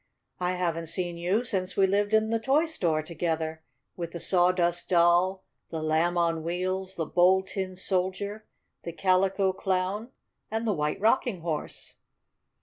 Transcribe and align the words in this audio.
I 0.39 0.53
haven't 0.53 0.87
seen 0.87 1.15
you 1.17 1.43
since 1.43 1.77
we 1.77 1.85
lived 1.85 2.11
in 2.15 2.31
the 2.31 2.39
toy 2.39 2.65
store 2.65 3.03
together, 3.03 3.61
with 3.95 4.13
the 4.13 4.19
Sawdust 4.19 4.89
Doll, 4.89 5.43
the 5.69 5.83
Lamb 5.83 6.17
on 6.17 6.41
Wheels, 6.41 6.95
the 6.95 7.05
Bold 7.05 7.45
Tin 7.45 7.75
Soldier, 7.75 8.47
the 8.81 8.93
Calico 8.93 9.53
Clown 9.53 10.09
and 10.49 10.65
the 10.65 10.73
White 10.73 10.99
Rocking 10.99 11.41
Horse." 11.41 11.97